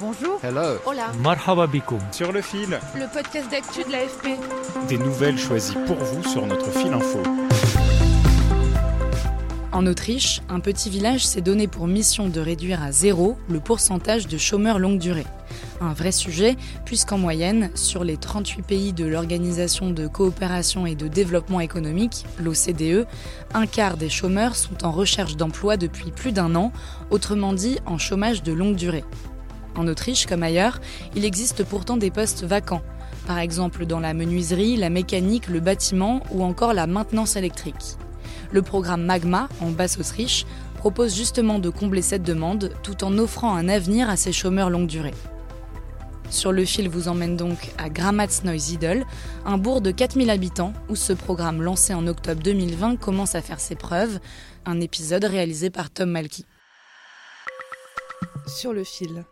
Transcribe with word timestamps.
Bonjour. 0.00 0.40
Hello. 0.42 0.78
Hola. 0.86 1.12
Marhaba 1.22 1.66
bikoum. 1.66 2.00
Sur 2.12 2.32
le 2.32 2.40
fil, 2.40 2.78
Le 2.94 3.12
podcast 3.12 3.50
d'actu 3.50 3.84
de 3.84 3.92
l'AFP. 3.92 4.28
des 4.88 4.96
nouvelles 4.98 5.38
choisies 5.38 5.76
pour 5.86 5.96
vous 5.96 6.22
sur 6.26 6.46
notre 6.46 6.70
fil 6.70 6.92
info. 6.92 7.22
En 9.72 9.86
Autriche, 9.86 10.40
un 10.48 10.60
petit 10.60 10.90
village 10.90 11.26
s'est 11.26 11.40
donné 11.42 11.66
pour 11.68 11.86
mission 11.86 12.28
de 12.28 12.40
réduire 12.40 12.82
à 12.82 12.92
zéro 12.92 13.36
le 13.48 13.60
pourcentage 13.60 14.26
de 14.26 14.36
chômeurs 14.38 14.78
longue 14.78 14.98
durée. 14.98 15.26
Un 15.80 15.92
vrai 15.92 16.12
sujet, 16.12 16.56
puisqu'en 16.84 17.18
moyenne, 17.18 17.70
sur 17.74 18.04
les 18.04 18.16
38 18.16 18.62
pays 18.62 18.92
de 18.92 19.04
l'Organisation 19.04 19.90
de 19.90 20.06
coopération 20.06 20.86
et 20.86 20.94
de 20.94 21.08
développement 21.08 21.60
économique, 21.60 22.26
l'OCDE, 22.38 23.06
un 23.54 23.66
quart 23.66 23.96
des 23.96 24.10
chômeurs 24.10 24.56
sont 24.56 24.84
en 24.84 24.90
recherche 24.90 25.36
d'emploi 25.36 25.76
depuis 25.76 26.10
plus 26.10 26.32
d'un 26.32 26.54
an, 26.54 26.72
autrement 27.10 27.52
dit 27.52 27.78
en 27.86 27.96
chômage 27.98 28.42
de 28.42 28.52
longue 28.52 28.76
durée. 28.76 29.04
En 29.76 29.86
Autriche, 29.86 30.26
comme 30.26 30.42
ailleurs, 30.42 30.80
il 31.14 31.24
existe 31.24 31.64
pourtant 31.64 31.96
des 31.96 32.10
postes 32.10 32.44
vacants, 32.44 32.82
par 33.26 33.38
exemple 33.38 33.86
dans 33.86 34.00
la 34.00 34.14
menuiserie, 34.14 34.76
la 34.76 34.90
mécanique, 34.90 35.48
le 35.48 35.60
bâtiment 35.60 36.22
ou 36.30 36.42
encore 36.42 36.74
la 36.74 36.86
maintenance 36.86 37.36
électrique. 37.36 37.96
Le 38.52 38.62
programme 38.62 39.04
Magma, 39.04 39.48
en 39.60 39.70
Basse-Autriche, 39.70 40.44
propose 40.78 41.14
justement 41.14 41.58
de 41.58 41.68
combler 41.68 42.02
cette 42.02 42.22
demande 42.22 42.72
tout 42.82 43.04
en 43.04 43.16
offrant 43.18 43.54
un 43.54 43.68
avenir 43.68 44.08
à 44.08 44.16
ces 44.16 44.32
chômeurs 44.32 44.70
longue 44.70 44.86
durée. 44.86 45.14
Sur 46.30 46.52
le 46.52 46.64
fil 46.64 46.88
vous 46.88 47.08
emmène 47.08 47.36
donc 47.36 47.58
à 47.76 47.88
Grammatz-Neusiedl, 47.88 49.04
un 49.44 49.58
bourg 49.58 49.80
de 49.80 49.90
4000 49.90 50.30
habitants 50.30 50.72
où 50.88 50.94
ce 50.94 51.12
programme 51.12 51.60
lancé 51.60 51.92
en 51.92 52.06
octobre 52.06 52.40
2020 52.42 52.96
commence 52.96 53.34
à 53.34 53.42
faire 53.42 53.58
ses 53.58 53.74
preuves, 53.74 54.20
un 54.64 54.80
épisode 54.80 55.24
réalisé 55.24 55.70
par 55.70 55.90
Tom 55.90 56.10
Malky. 56.10 56.46
Sur 58.46 58.72
le 58.72 58.84
fil. 58.84 59.24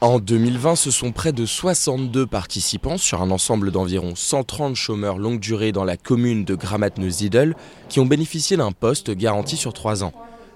En 0.00 0.20
2020, 0.20 0.76
ce 0.76 0.92
sont 0.92 1.10
près 1.10 1.32
de 1.32 1.44
62 1.44 2.24
participants 2.24 2.98
sur 2.98 3.20
un 3.20 3.32
ensemble 3.32 3.72
d'environ 3.72 4.14
130 4.14 4.76
chômeurs 4.76 5.18
longue 5.18 5.40
durée 5.40 5.72
dans 5.72 5.84
la 5.84 5.96
commune 5.96 6.44
de 6.44 6.54
Grammatneusiedl 6.54 7.56
qui 7.88 7.98
ont 7.98 8.06
bénéficié 8.06 8.56
d'un 8.56 8.70
poste 8.70 9.10
garanti 9.10 9.56
sur 9.56 9.72
3 9.72 10.04
ans, 10.04 10.12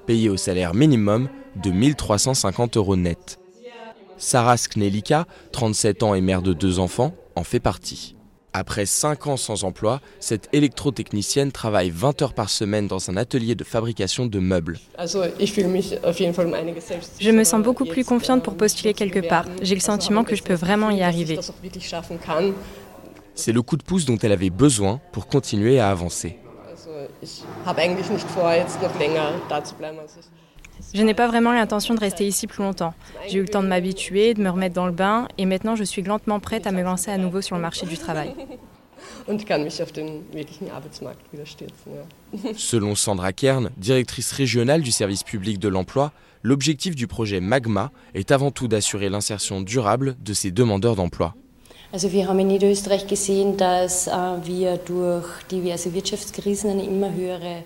payé 0.06 0.28
au 0.28 0.36
salaire 0.36 0.74
minimum 0.74 1.28
de 1.56 1.70
1350 1.70 2.76
euros 2.76 2.94
net. 2.94 3.40
Sarah 4.16 4.56
Sknelika, 4.56 5.26
37 5.50 6.04
ans 6.04 6.14
et 6.14 6.20
mère 6.20 6.42
de 6.42 6.52
deux 6.52 6.78
enfants, 6.78 7.12
en 7.34 7.42
fait 7.42 7.60
partie. 7.60 8.14
Après 8.54 8.84
5 8.84 9.26
ans 9.28 9.36
sans 9.38 9.64
emploi, 9.64 10.00
cette 10.20 10.48
électrotechnicienne 10.52 11.52
travaille 11.52 11.88
20 11.88 12.20
heures 12.20 12.34
par 12.34 12.50
semaine 12.50 12.86
dans 12.86 13.08
un 13.08 13.16
atelier 13.16 13.54
de 13.54 13.64
fabrication 13.64 14.26
de 14.26 14.38
meubles. 14.38 14.78
Je 17.20 17.30
me 17.30 17.44
sens 17.44 17.62
beaucoup 17.62 17.86
plus 17.86 18.04
confiante 18.04 18.42
pour 18.42 18.54
postuler 18.54 18.92
quelque 18.92 19.26
part. 19.26 19.46
J'ai 19.62 19.74
le 19.74 19.80
sentiment 19.80 20.22
que 20.22 20.36
je 20.36 20.42
peux 20.42 20.54
vraiment 20.54 20.90
y 20.90 21.02
arriver. 21.02 21.38
C'est 23.34 23.52
le 23.52 23.62
coup 23.62 23.78
de 23.78 23.82
pouce 23.82 24.04
dont 24.04 24.18
elle 24.18 24.32
avait 24.32 24.50
besoin 24.50 25.00
pour 25.12 25.26
continuer 25.26 25.80
à 25.80 25.88
avancer. 25.88 26.36
Je 30.94 31.02
n'ai 31.02 31.14
pas 31.14 31.26
vraiment 31.26 31.52
l'intention 31.52 31.94
de 31.94 32.00
rester 32.00 32.26
ici 32.26 32.46
plus 32.46 32.62
longtemps. 32.62 32.94
J'ai 33.28 33.38
eu 33.38 33.42
le 33.42 33.48
temps 33.48 33.62
de 33.62 33.68
m'habituer, 33.68 34.34
de 34.34 34.42
me 34.42 34.50
remettre 34.50 34.74
dans 34.74 34.86
le 34.86 34.92
bain, 34.92 35.28
et 35.38 35.46
maintenant 35.46 35.76
je 35.76 35.84
suis 35.84 36.02
lentement 36.02 36.40
prête 36.40 36.66
à 36.66 36.72
me 36.72 36.82
lancer 36.82 37.10
à 37.10 37.18
nouveau 37.18 37.40
sur 37.40 37.56
le 37.56 37.62
marché 37.62 37.86
du 37.86 37.96
travail. 37.96 38.34
Selon 42.56 42.94
Sandra 42.94 43.32
Kern, 43.32 43.70
directrice 43.76 44.32
régionale 44.32 44.82
du 44.82 44.92
service 44.92 45.22
public 45.22 45.58
de 45.58 45.68
l'emploi, 45.68 46.12
l'objectif 46.42 46.94
du 46.94 47.06
projet 47.06 47.40
Magma 47.40 47.90
est 48.14 48.30
avant 48.30 48.50
tout 48.50 48.68
d'assurer 48.68 49.08
l'insertion 49.08 49.60
durable 49.60 50.16
de 50.20 50.32
ces 50.32 50.50
demandeurs 50.50 50.96
d'emploi. 50.96 51.34
Also 51.94 52.10
wir 52.10 52.26
haben 52.26 52.38
in 52.38 52.46
Niederösterreich 52.46 53.06
gesehen, 53.06 53.58
dass 53.58 54.06
äh, 54.06 54.10
wir 54.44 54.78
durch 54.78 55.26
diverse 55.50 55.92
Wirtschaftskrisen 55.92 56.70
eine 56.70 56.84
immer 56.84 57.12
höhere 57.12 57.64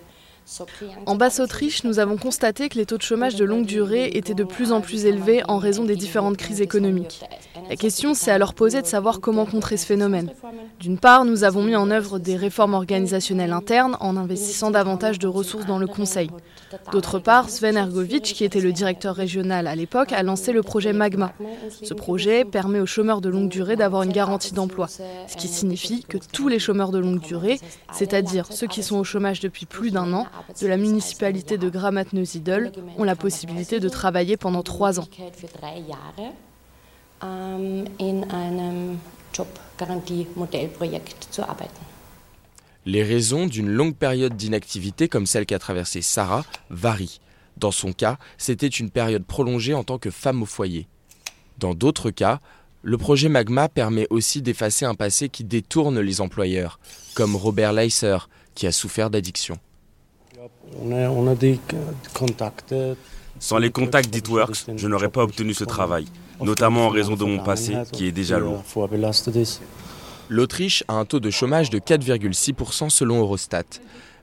En 1.05 1.15
Basse-Autriche, 1.15 1.83
nous 1.83 1.99
avons 1.99 2.17
constaté 2.17 2.69
que 2.69 2.77
les 2.77 2.85
taux 2.85 2.97
de 2.97 3.01
chômage 3.01 3.35
de 3.35 3.45
longue 3.45 3.65
durée 3.65 4.09
étaient 4.13 4.33
de 4.33 4.43
plus 4.43 4.71
en 4.71 4.81
plus 4.81 5.05
élevés 5.05 5.43
en 5.47 5.57
raison 5.57 5.83
des 5.83 5.95
différentes 5.95 6.37
crises 6.37 6.61
économiques. 6.61 7.21
La 7.69 7.75
question 7.75 8.13
s'est 8.13 8.31
alors 8.31 8.53
posée 8.53 8.81
de 8.81 8.87
savoir 8.87 9.19
comment 9.19 9.45
contrer 9.45 9.77
ce 9.77 9.85
phénomène. 9.85 10.31
D'une 10.79 10.99
part, 10.99 11.25
nous 11.25 11.43
avons 11.43 11.63
mis 11.63 11.75
en 11.75 11.89
œuvre 11.89 12.19
des 12.19 12.35
réformes 12.35 12.75
organisationnelles 12.75 13.51
internes 13.51 13.97
en 13.99 14.15
investissant 14.15 14.69
davantage 14.69 15.17
de 15.17 15.27
ressources 15.27 15.65
dans 15.65 15.79
le 15.79 15.87
conseil. 15.87 16.29
D'autre 16.91 17.17
part, 17.17 17.49
Sven 17.49 17.77
Ergovic, 17.77 18.23
qui 18.23 18.43
était 18.43 18.61
le 18.61 18.71
directeur 18.71 19.15
régional 19.15 19.65
à 19.65 19.75
l'époque, 19.75 20.11
a 20.11 20.21
lancé 20.21 20.51
le 20.51 20.61
projet 20.61 20.93
Magma. 20.93 21.33
Ce 21.81 21.93
projet 21.93 22.45
permet 22.45 22.79
aux 22.79 22.85
chômeurs 22.85 23.21
de 23.21 23.29
longue 23.29 23.49
durée 23.49 23.75
d'avoir 23.75 24.03
une 24.03 24.11
garantie 24.11 24.53
d'emploi, 24.53 24.87
ce 24.87 25.35
qui 25.35 25.47
signifie 25.47 26.03
que 26.03 26.17
tous 26.31 26.47
les 26.47 26.59
chômeurs 26.59 26.91
de 26.91 26.99
longue 26.99 27.21
durée, 27.21 27.59
c'est-à-dire 27.91 28.45
ceux 28.51 28.67
qui 28.67 28.83
sont 28.83 28.97
au 28.97 29.03
chômage 29.03 29.39
depuis 29.39 29.65
plus 29.65 29.91
d'un 29.91 30.13
an, 30.13 30.27
de 30.61 30.67
la 30.67 30.77
municipalité 30.77 31.57
de 31.57 31.69
Grammatneusiedl, 31.69 32.71
ont 32.97 33.03
la 33.03 33.15
possibilité 33.15 33.79
de 33.79 33.89
travailler 33.89 34.37
pendant 34.37 34.61
trois 34.61 34.99
ans. 34.99 35.07
In 39.35 39.43
einem 39.83 40.01
Jobgarantie-Modellprojekt 40.07 41.27
zu 41.31 41.43
arbeiten. 41.43 41.85
Les 42.85 43.03
raisons 43.03 43.47
d'une 43.47 43.69
longue 43.69 43.95
période 43.95 44.37
d'inactivité 44.37 45.09
comme 45.09 45.25
celle 45.25 45.45
qu'a 45.45 45.59
traversée 45.59 46.01
Sarah 46.01 46.45
varient. 46.69 47.19
Dans 47.57 47.71
son 47.71 47.91
cas, 47.91 48.17
c'était 48.37 48.67
une 48.67 48.89
période 48.91 49.25
prolongée 49.25 49.73
en 49.73 49.83
tant 49.83 49.97
que 49.97 50.09
femme 50.09 50.41
au 50.41 50.45
foyer. 50.45 50.87
Dans 51.57 51.73
d'autres 51.73 52.11
cas, 52.11 52.39
le 52.83 52.97
projet 52.97 53.27
Magma 53.27 53.67
permet 53.67 54.07
aussi 54.09 54.41
d'effacer 54.41 54.85
un 54.85 54.95
passé 54.95 55.27
qui 55.27 55.43
détourne 55.43 55.99
les 55.99 56.21
employeurs, 56.21 56.79
comme 57.15 57.35
Robert 57.35 57.73
Leisser, 57.73 58.17
qui 58.55 58.67
a 58.67 58.71
souffert 58.71 59.09
d'addiction. 59.09 59.57
On 60.79 61.27
a 61.27 61.35
des 61.35 61.59
contacts. 62.13 62.73
Sans 63.39 63.57
les 63.57 63.71
contacts 63.71 64.09
d'Itworks, 64.09 64.65
je 64.77 64.87
n'aurais 64.87 65.09
pas 65.09 65.23
obtenu 65.23 65.53
ce 65.53 65.63
travail, 65.63 66.05
notamment 66.41 66.87
en 66.87 66.89
raison 66.89 67.15
de 67.15 67.23
mon 67.23 67.39
passé 67.39 67.75
qui 67.91 68.07
est 68.07 68.11
déjà 68.11 68.39
lourd. 68.39 68.63
L'Autriche 70.29 70.83
a 70.87 70.93
un 70.93 71.05
taux 71.05 71.19
de 71.19 71.29
chômage 71.29 71.69
de 71.69 71.79
4,6% 71.79 72.89
selon 72.89 73.19
Eurostat. 73.19 73.63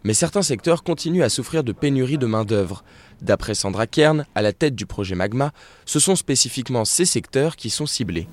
Mais 0.04 0.12
certains 0.12 0.42
secteurs 0.42 0.82
continuent 0.82 1.22
à 1.22 1.30
souffrir 1.30 1.64
de 1.64 1.72
pénurie 1.72 2.18
de 2.18 2.26
main-d'œuvre. 2.26 2.84
D'après 3.22 3.54
Sandra 3.54 3.86
Kern, 3.86 4.26
à 4.34 4.42
la 4.42 4.52
tête 4.52 4.74
du 4.74 4.84
projet 4.84 5.14
Magma, 5.14 5.52
ce 5.86 5.98
sont 5.98 6.14
spécifiquement 6.14 6.84
ces 6.84 7.06
secteurs 7.06 7.56
qui 7.56 7.70
sont 7.70 7.86
ciblés. 7.86 8.28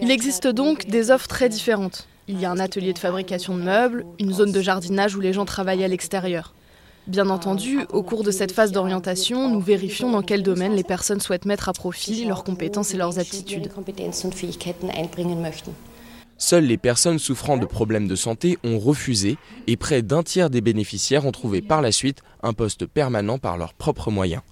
Il 0.00 0.10
existe 0.10 0.46
donc 0.46 0.86
des 0.86 1.10
offres 1.10 1.28
très 1.28 1.50
différentes. 1.50 2.08
Il 2.26 2.40
y 2.40 2.46
a 2.46 2.50
un 2.50 2.58
atelier 2.58 2.94
de 2.94 2.98
fabrication 2.98 3.54
de 3.54 3.62
meubles, 3.62 4.06
une 4.18 4.32
zone 4.32 4.52
de 4.52 4.62
jardinage 4.62 5.14
où 5.14 5.20
les 5.20 5.34
gens 5.34 5.44
travaillent 5.44 5.84
à 5.84 5.88
l'extérieur. 5.88 6.54
Bien 7.10 7.28
entendu, 7.28 7.80
au 7.92 8.04
cours 8.04 8.22
de 8.22 8.30
cette 8.30 8.52
phase 8.52 8.70
d'orientation, 8.70 9.48
nous 9.48 9.60
vérifions 9.60 10.12
dans 10.12 10.22
quel 10.22 10.44
domaine 10.44 10.76
les 10.76 10.84
personnes 10.84 11.18
souhaitent 11.18 11.44
mettre 11.44 11.68
à 11.68 11.72
profit 11.72 12.24
leurs 12.24 12.44
compétences 12.44 12.94
et 12.94 12.96
leurs 12.96 13.18
aptitudes. 13.18 13.68
Seules 16.38 16.64
les 16.64 16.78
personnes 16.78 17.18
souffrant 17.18 17.56
de 17.56 17.66
problèmes 17.66 18.06
de 18.06 18.14
santé 18.14 18.58
ont 18.62 18.78
refusé 18.78 19.38
et 19.66 19.76
près 19.76 20.02
d'un 20.02 20.22
tiers 20.22 20.50
des 20.50 20.60
bénéficiaires 20.60 21.26
ont 21.26 21.32
trouvé 21.32 21.62
par 21.62 21.82
la 21.82 21.90
suite 21.90 22.20
un 22.44 22.52
poste 22.52 22.86
permanent 22.86 23.38
par 23.38 23.58
leurs 23.58 23.74
propres 23.74 24.12
moyens. 24.12 24.42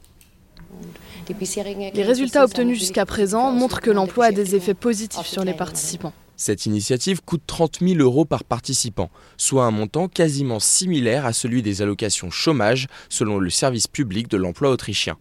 Les 1.94 2.02
résultats 2.02 2.42
obtenus 2.42 2.80
jusqu'à 2.80 3.06
présent 3.06 3.52
montrent 3.52 3.80
que 3.80 3.92
l'emploi 3.92 4.26
a 4.26 4.32
des 4.32 4.56
effets 4.56 4.74
positifs 4.74 5.26
sur 5.26 5.44
les 5.44 5.54
participants. 5.54 6.12
Cette 6.40 6.66
initiative 6.66 7.20
coûte 7.20 7.42
30 7.48 7.80
000 7.80 7.98
euros 7.98 8.24
par 8.24 8.44
participant, 8.44 9.10
soit 9.36 9.64
un 9.64 9.72
montant 9.72 10.06
quasiment 10.06 10.60
similaire 10.60 11.26
à 11.26 11.32
celui 11.32 11.62
des 11.62 11.82
allocations 11.82 12.30
chômage 12.30 12.86
selon 13.08 13.38
le 13.38 13.50
service 13.50 13.88
public 13.88 14.28
de 14.28 14.36
l'emploi 14.36 14.70
autrichien. 14.70 15.16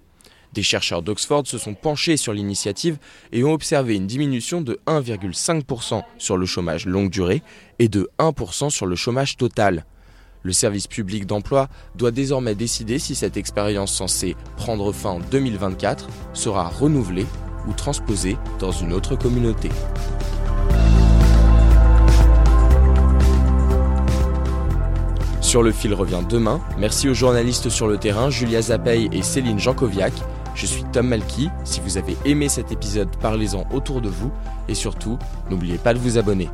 Des 0.54 0.62
chercheurs 0.62 1.02
d'Oxford 1.02 1.48
se 1.48 1.58
sont 1.58 1.74
penchés 1.74 2.18
sur 2.18 2.34
l'initiative 2.34 3.00
et 3.32 3.44
ont 3.44 3.52
observé 3.52 3.96
une 3.96 4.06
diminution 4.06 4.62
de 4.62 4.80
1,5% 4.86 6.04
sur 6.20 6.38
le 6.38 6.46
chômage 6.46 6.86
longue 6.86 7.10
durée 7.10 7.42
et 7.80 7.90
de 7.90 8.08
1% 8.20 8.70
sur 8.70 8.86
le 8.86 8.96
chômage 8.96 9.38
total. 9.38 9.86
Le 10.44 10.54
service 10.54 10.86
public 10.86 11.26
d'emploi 11.26 11.68
doit 11.96 12.12
désormais 12.12 12.54
décider 12.54 13.00
si 13.00 13.16
cette 13.16 13.38
expérience 13.38 13.92
censée 13.92 14.36
prendre 14.56 14.92
fin 14.92 15.10
en 15.10 15.20
2024 15.20 16.08
sera 16.34 16.70
renouvelée 16.70 17.26
ou 17.68 17.74
transposée 17.74 18.38
dans 18.60 18.72
une 18.72 18.94
autre 18.94 19.16
communauté. 19.16 19.70
Sur 25.48 25.64
le 25.64 25.72
fil 25.72 25.94
revient 25.94 26.24
demain. 26.28 26.60
Merci 26.78 27.08
aux 27.08 27.14
journalistes 27.14 27.70
sur 27.70 27.88
le 27.88 27.98
terrain 27.98 28.30
Julia 28.30 28.62
Zapey 28.62 29.08
et 29.14 29.22
Céline 29.22 29.60
Jankoviak. 29.60 30.12
Je 30.56 30.66
suis 30.66 30.84
Tom 30.92 31.08
Malky. 31.08 31.48
Si 31.64 31.80
vous 31.80 31.98
avez 31.98 32.18
aimé 32.26 32.50
cet 32.50 32.74
épisode, 32.74 33.08
parlez-en 33.22 33.66
autour 33.72 34.02
de 34.02 34.10
vous 34.10 34.30
et 34.68 34.76
surtout, 34.76 35.18
n'oubliez 35.50 35.78
pas 35.78 35.94
de 35.94 36.00
vous 36.00 36.18
abonner. 36.18 36.50